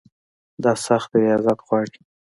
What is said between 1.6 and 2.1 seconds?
غواړي.